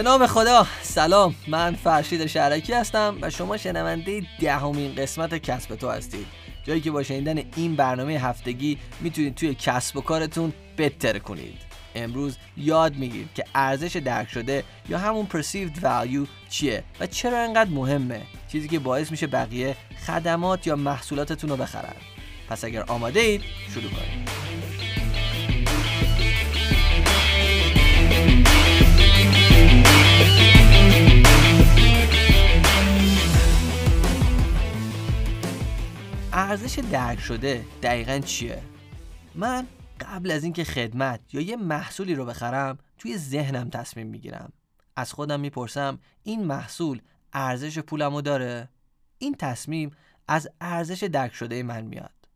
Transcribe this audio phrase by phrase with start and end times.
[0.00, 1.34] به نام خدا سلام.
[1.48, 6.26] من فرشید شهرکی هستم و شما شنونده دهمین قسمت کسب تو هستید.
[6.64, 11.58] جایی که با شنیدن این برنامه هفتگی می‌تونید توی کسب و کارتون بهتر کنید.
[11.94, 17.70] امروز یاد می‌گیرید که ارزش درک شده یا همون perceived value چیه و چرا انقدر
[17.70, 18.22] مهمه؟
[18.52, 19.76] چیزی که باعث میشه بقیه
[20.06, 21.96] خدمات یا محصولاتتون رو بخرن.
[22.48, 23.42] پس اگر آماده اید
[23.74, 24.50] شروع کنید
[36.32, 38.62] ارزش درک شده دقیقا چیه؟
[39.34, 39.66] من
[40.00, 44.52] قبل از اینکه خدمت یا یه محصولی رو بخرم توی ذهنم تصمیم می‌گیرم
[44.96, 47.00] از خودم می‌پرسم این محصول
[47.32, 48.68] ارزش پولمو داره؟
[49.18, 49.90] این تصمیم
[50.28, 52.28] از ارزش درک شده من میاد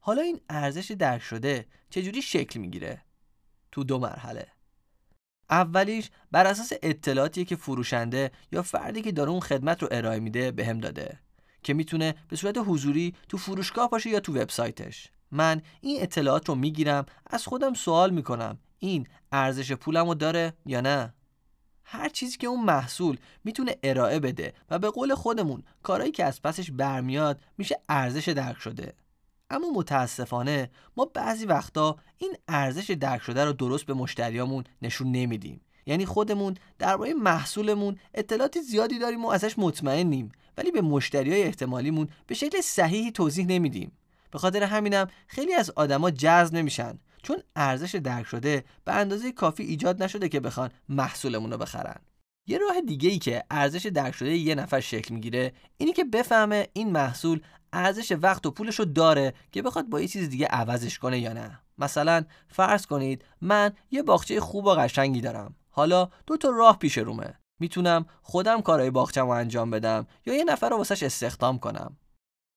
[0.00, 3.02] حالا این ارزش درک شده چجوری شکل می‌گیره؟
[3.72, 4.46] تو دو مرحله
[5.50, 10.50] اولیش بر اساس اطلاعاتی که فروشنده یا فردی که داره اون خدمت رو ارائه میده
[10.50, 11.18] بهم داده
[11.62, 15.10] که می‌تونه به صورت حضوری تو فروشگاه باشه یا تو وبسایتش.
[15.30, 21.14] من این اطلاعات رو می‌گیرم از خودم سوال می‌کنم این ارزش پولمو داره یا نه؟
[21.84, 26.42] هر چیزی که اون محصول می‌تونه ارائه بده و به قول خودمون کارهایی که از
[26.42, 28.94] پسش برمیاد میشه ارزش درک شده.
[29.50, 35.60] اما متاسفانه ما بعضی وقتا این ارزش درک شده رو درست به مشتریامون نشون نمیدیم.
[35.86, 42.08] یعنی خودمون درباره محصولمون اطلاعات زیادی داریم و ازش مطمئنیم ولی به مشتری های احتمالیمون
[42.26, 43.92] به شکل صحیحی توضیح نمیدیم.
[44.30, 49.62] به خاطر همینم خیلی از آدما جذب نمیشن چون ارزش درک شده به اندازه کافی
[49.62, 51.96] ایجاد نشده که بخوان محصولمون رو بخرن.
[52.46, 56.68] یه راه دیگه ای که ارزش درک شده یه نفر شکل می‌گیره اینی که بفهمه
[56.72, 57.40] این محصول
[57.72, 61.32] ارزش وقت و پولش رو داره که بخواد با یه چیز دیگه عوضش کنه یا
[61.32, 61.60] نه.
[61.78, 65.54] مثلا فرض کنید من یه باغچه خوب و قشنگی دارم.
[65.70, 67.39] حالا دو تا راه پیش رومه.
[67.60, 71.96] می‌تونم خودم کارهای باغچم رو انجام بدم یا یه نفر رو واسش استخدام کنم.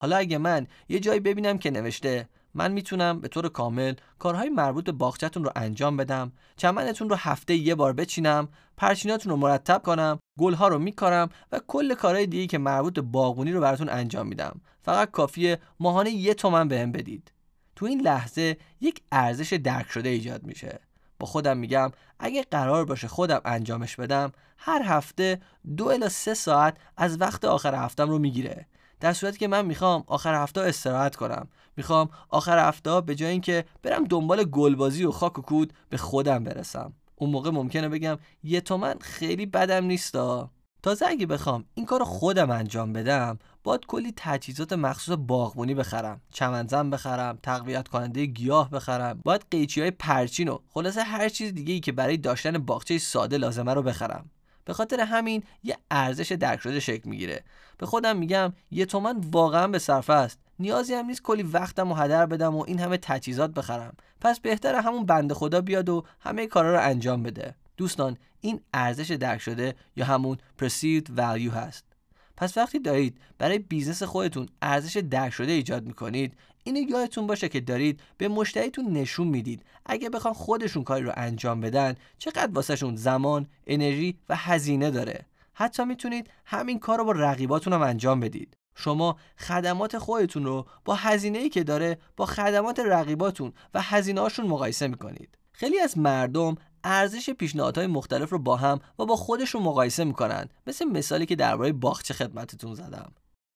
[0.02, 4.86] حالا اگه من یه جایی ببینم که نوشته من می‌تونم به طور کامل کارهای مربوط
[4.86, 8.48] به باغچتون رو انجام بدم چمنتون رو هفته یه بار بچینم
[8.78, 13.52] پرچیناتون رو مرتب کنم گلها رو میکارم و کل کارهای دیگه که مربوط به باغبونی
[13.52, 14.62] رو براتون انجام میدم.
[14.82, 17.32] فقط کافیه ماهانه یه تومن بهم بدید.
[17.76, 20.80] تو این لحظه یک ارزش درک شده ایجاد میشه.
[21.24, 25.42] با خودم میگم اگه قرار باشه خودم انجامش بدم هر هفته
[25.78, 28.68] دو الا سه ساعت از وقت آخر هفتم رو می‌گیره.
[29.00, 31.48] در صورتی که من می‌خوام آخر هفته استراحت کنم.
[31.78, 36.44] می‌خوام آخر هفته به جای اینکه برم دنبال گلبازی و خاک و کود به خودم
[36.44, 36.94] برسم.
[37.16, 40.50] اون موقع ممکنه بگم یه تومن خیلی بدم نیستا
[40.84, 46.22] تازه اگه بخوام این کار خودم انجام بدم باید کلی تجهیزات مخصوص باغبونی بخرم.
[46.32, 49.20] چمنزن بخرم تقویت کننده گیاه بخرم.
[49.24, 53.38] باید قیچی های پرچین و خلاصه هر چیز دیگه ای که برای داشتن باغچه ساده
[53.38, 54.30] لازمه رو بخرم.
[54.66, 57.44] به خاطر همین یه ارزش درک شده شکل می‌گیره.
[57.78, 60.40] به خودم میگم یه تومن واقعا به صرفه است.
[60.60, 63.96] نیازی هم نیست کلی وقتم و هدر بدم و این همه تجهیزات بخرم.
[64.22, 67.56] پس بهتره همون بنده خدا بیاد و همه کارا رو انجام بده.
[67.78, 71.93] دوستان این ارزش درک شده یا همون perceived value هست.
[72.38, 76.34] پس وقتی دارید برای business خودتون ارزش درک شده ایجاد می‌کنید
[76.64, 79.66] اینو یادتون باشه که دارید به مشتریتون نشون می‌دید.
[79.86, 85.86] اگه بخوان خودشون کاری رو انجام بدن چقدر واسهشون زمان، انرژی و هزینه داره؟ حتی
[85.86, 88.58] می‌تونید همین کار رو با رقیباتون هم انجام بدید.
[88.76, 94.48] شما خدمات خودتون رو با هزینه ای که داره با خدمات رقیباتون و هزینه هاشون
[94.48, 95.38] مقایسه می‌کنید.
[95.52, 100.50] خیلی از مردم ارزش پیشنهادهای مختلف رو با هم و با خودشون مقایسه می‌کنن.
[100.68, 103.12] مثل مثالی که درباره باغچه خدمتتون زدم.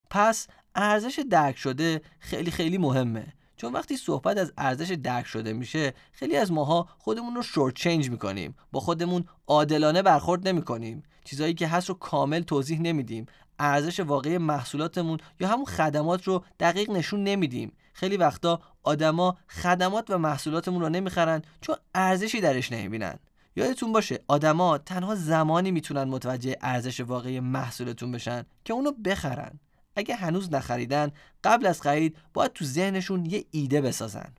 [0.10, 3.34] پس ارزش درک شده خیلی خیلی مهمه.
[3.58, 8.10] چون وقتی صحبت از ارزش درک شده میشه خیلی از ماها خودمون رو شورت چنج
[8.10, 8.56] می‌کنیم.
[8.72, 11.04] با خودمون عادلانه برخورد نمی‌کنیم.
[11.24, 13.26] چیزایی که هست رو کامل توضیح نمیدیم.
[13.60, 17.72] ارزش واقعی محصولاتمون یا همون خدمات رو دقیق نشون نمیدیم.
[17.94, 23.20] خیلی وقتا آدما خدمات و محصولاتمون رو نمی‌خرن چون ارزشی درش نمی‌بینن.
[23.56, 29.60] یادتون باشه آدما تنها زمانی می‌تونن متوجه ارزش واقعی محصولتون بشن که اونو بخرن.
[29.96, 31.12] اگه هنوز نخریدن
[31.44, 34.34] قبل از خرید باید تو ذهنشون یه ایده بسازن.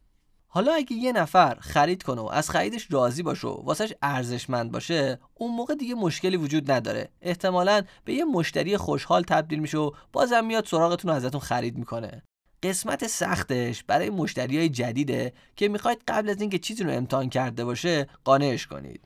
[0.50, 5.18] حالا اگه یه نفر خرید کنه و از خریدش راضی باشه و واسش ارزشمند باشه
[5.34, 7.08] اون موقع دیگه مشکلی وجود نداره.
[7.22, 12.22] احتمالا به یه مشتری خوشحال تبدیل میشه و بازم میاد سراغتون و ازتون خرید می‌کنه.
[12.62, 17.64] قسمت سختش برای مشتری های جدیده که می‌خواید قبل از اینکه چیزی رو امتحان کرده
[17.64, 19.00] باشه قانعش کنید.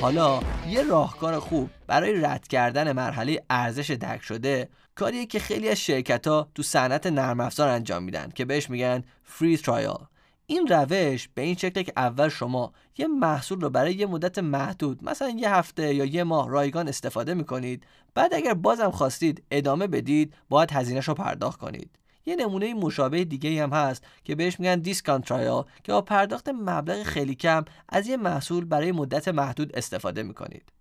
[0.00, 5.76] حالا یه راهکار خوب برای رد کردن مرحله ارزش درک شده کاریه که خیلی از
[5.76, 9.90] شرکت ها تو صنعت نرم افزار انجام میدن که بهش میگن فری ترایل
[10.46, 15.04] این روش به این شکل که اول شما یه محصول رو برای یه مدت محدود
[15.04, 20.34] مثلا یه هفته یا یه ماه رایگان استفاده می‌کنید بعد اگر بازم خواستید ادامه بدید
[20.48, 21.99] باید هزینهش رو پرداخت کنید.
[22.26, 27.02] یه نمونه مشابه دیگه هم هست که بهش میگن discount trial که با پرداخت مبلغ
[27.02, 30.72] خیلی کم از یه محصول برای مدت محدود استفاده می‌کنید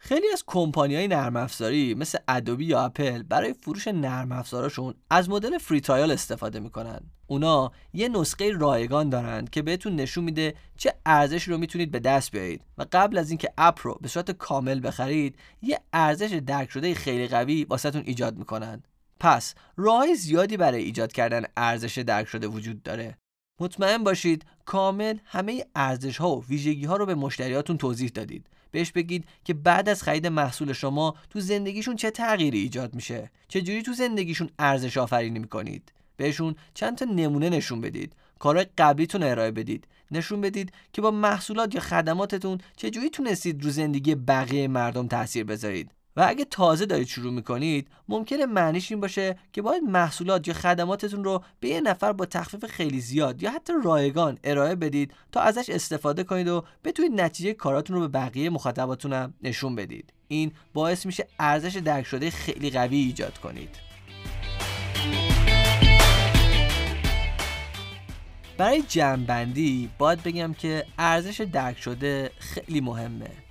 [0.00, 5.30] خیلی از کمپانی های نرم افزاری مثل Adobe یا اپل برای فروش نرم افزارشون از
[5.30, 7.00] مدل free trial استفاده می‌کنن.
[7.26, 12.32] اونا یه نسخه رایگان دارن که بهتون نشون میده چه ارزشی رو می‌تونید به دست
[12.32, 16.94] بیارید و قبل از اینکه app رو به صورت کامل بخرید یه ارزش درک شده
[16.94, 18.82] خیلی قوی واسهتون ایجاد می‌کنن.
[19.20, 23.18] پس راه زیادی برای ایجاد کردن ارزش درک شده وجود داره.
[23.60, 28.46] مطمئن باشید کامل همه ارزش ها و ویژگی ها رو به مشتریاتون توضیح دادید.
[28.70, 33.30] بهش بگید که بعد از خرید محصول شما تو زندگیشون چه تغییری ایجاد میشه.
[33.48, 38.12] چه تو زندگیشون ارزش آفرینی می‌کنید؟ بهشون چند تا نمونه نشون بدید.
[38.38, 39.88] کارهای قبلیتون ارائه بدید.
[40.10, 45.90] نشون بدید که با محصولات یا خدماتتون چجوری تونستید رو زندگی بقیه مردم تاثیر بذارید.
[46.18, 51.24] و اگه تازه دارید شروع می‌کنید ممکنه معنیش این باشه که باید محصولات یا خدماتتون
[51.24, 55.70] رو به یه نفر با تخفیف خیلی زیاد یا حتی رایگان ارائه بدید تا ازش
[55.70, 60.12] استفاده کنید و بتونید نتیجه کاراتون رو به بقیه مخاطباتون هم نشون بدید.
[60.28, 63.76] این باعث میشه ارزش درک شده خیلی قوی ایجاد کنید.
[68.58, 73.47] برای جمعبندی باید بگم که ارزش درک شده خیلی مهمه.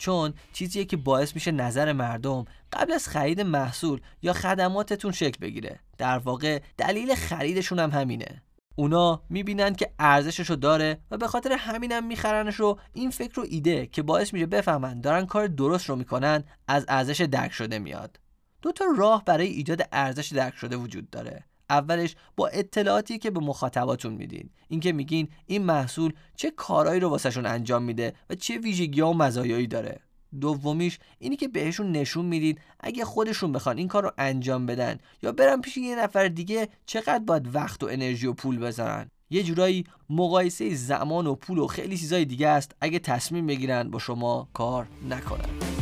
[0.00, 5.80] چون چیزیه که باعث میشه نظر مردم قبل از خرید محصول یا خدماتتون شکل بگیره.
[5.98, 8.42] در واقع دلیل خریدشون هم همینه.
[8.76, 13.86] اونا می‌بینن که ارزششو داره و به خاطر همینم میخرنش و این فکر و ایده
[13.86, 18.20] که باعث میشه بفهمن دارن کار درست رو می‌کنن از ارزش درک شده میاد.
[18.62, 21.44] دو تا راه برای ایجاد ارزش درک شده وجود داره.
[21.70, 24.50] اولش با اطلاعاتی که به مخاطباتون میدین.
[24.68, 29.66] اینکه میگین این محصول چه کارهایی رو واسهشون انجام میده و چه ویژگی و مزایایی
[29.66, 30.00] داره.
[30.40, 35.32] دومیش اینی که بهشون نشون میدین اگه خودشون بخوان این کار رو انجام بدن یا
[35.32, 39.10] برن پیش یه نفر دیگه چقدر باید وقت و انرژی و پول بذارن.
[39.30, 43.98] یه جورایی مقایسه زمان و پول و خیلی چیزای دیگه است اگه تصمیم بگیرن با
[43.98, 45.79] شما کار نکنن.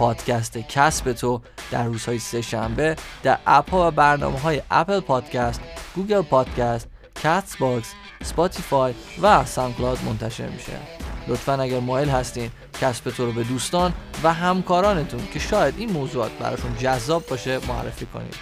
[0.00, 5.60] پادکست کسب تو در روزهای سه شنبه در app و برنامه های Apple Podcast،
[5.94, 6.88] Google Podcast،
[7.22, 7.92] Castbox،
[8.22, 10.72] Spotify و SoundCloud منتشر میشه.
[11.28, 12.50] لطفا اگر مایل هستین
[12.80, 13.92] کسب تو رو به دوستان
[14.22, 18.34] و همکارانتون که شاید این موضوعات براشون جذاب باشه معرفی کنید.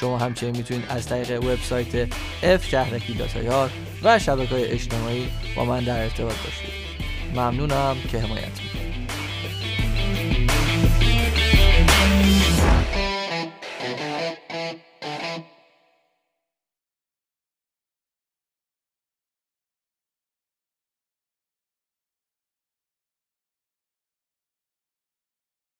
[0.00, 2.12] شما همچنین می‌تونید از طریق وبسایت
[2.42, 3.70] F شهرکی dot ir
[4.02, 6.90] و شبکه های اجتماعی با من در ارتباط باشید.
[7.34, 8.69] ممنونم که حمایت